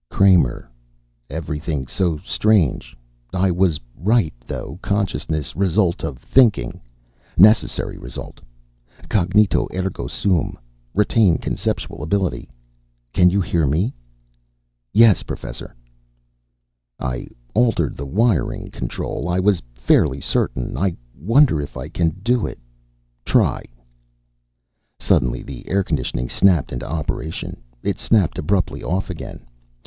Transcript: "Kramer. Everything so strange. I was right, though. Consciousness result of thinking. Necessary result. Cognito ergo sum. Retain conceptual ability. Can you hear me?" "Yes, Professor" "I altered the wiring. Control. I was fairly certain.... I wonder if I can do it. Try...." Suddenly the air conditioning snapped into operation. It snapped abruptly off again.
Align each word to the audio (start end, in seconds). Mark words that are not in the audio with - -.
"Kramer. 0.09 0.67
Everything 1.29 1.85
so 1.85 2.17
strange. 2.25 2.97
I 3.33 3.51
was 3.51 3.79
right, 3.95 4.33
though. 4.47 4.79
Consciousness 4.81 5.55
result 5.55 6.03
of 6.03 6.17
thinking. 6.17 6.81
Necessary 7.37 7.99
result. 7.99 8.41
Cognito 9.11 9.67
ergo 9.71 10.07
sum. 10.07 10.57
Retain 10.95 11.37
conceptual 11.37 12.01
ability. 12.01 12.49
Can 13.13 13.29
you 13.29 13.39
hear 13.41 13.67
me?" 13.67 13.93
"Yes, 14.91 15.21
Professor" 15.21 15.75
"I 16.99 17.27
altered 17.53 17.95
the 17.95 18.07
wiring. 18.07 18.71
Control. 18.71 19.29
I 19.29 19.37
was 19.39 19.61
fairly 19.75 20.19
certain.... 20.19 20.75
I 20.77 20.95
wonder 21.15 21.61
if 21.61 21.77
I 21.77 21.89
can 21.89 22.09
do 22.23 22.47
it. 22.47 22.57
Try...." 23.23 23.61
Suddenly 24.97 25.43
the 25.43 25.69
air 25.69 25.83
conditioning 25.83 26.27
snapped 26.27 26.73
into 26.73 26.89
operation. 26.89 27.61
It 27.83 27.99
snapped 27.99 28.39
abruptly 28.39 28.81
off 28.81 29.11
again. 29.11 29.45